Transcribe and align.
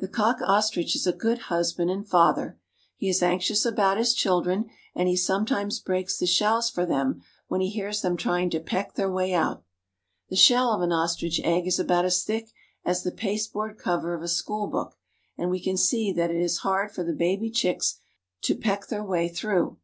The 0.00 0.08
cock 0.08 0.38
ostrich 0.42 0.96
is 0.96 1.06
a 1.06 1.12
good 1.12 1.38
husband 1.46 1.88
and 1.88 2.04
father. 2.04 2.58
He 2.96 3.08
is 3.08 3.22
anxious 3.22 3.64
about 3.64 3.96
his 3.96 4.12
children, 4.12 4.68
and 4.92 5.08
he 5.08 5.14
sometimes 5.16 5.78
breaks 5.78 6.18
the 6.18 6.26
shells 6.26 6.68
for 6.68 6.84
them 6.84 7.22
when 7.46 7.60
he 7.60 7.70
hears 7.70 8.00
them 8.02 8.16
trying 8.16 8.50
to 8.50 8.58
peck 8.58 8.94
their 8.96 9.08
way 9.08 9.32
out. 9.32 9.62
The 10.30 10.34
shell 10.34 10.72
of 10.72 10.82
an 10.82 10.90
ostrich 10.90 11.40
egg 11.44 11.68
is 11.68 11.78
about 11.78 12.04
as 12.04 12.24
thick 12.24 12.50
as 12.84 13.04
the 13.04 13.12
pasteboard 13.12 13.78
cover 13.78 14.14
of 14.14 14.22
a 14.22 14.26
school 14.26 14.66
book, 14.66 14.96
and 15.38 15.48
we 15.48 15.62
can 15.62 15.76
see 15.76 16.10
that 16.10 16.32
it 16.32 16.40
is 16.42 16.58
hard 16.66 16.90
for 16.90 17.04
the 17.04 17.12
baby 17.14 17.48
chicks 17.48 18.00
to 18.42 18.56
peck 18.56 18.88
their 18.88 19.04
way 19.04 19.28
through. 19.28 19.78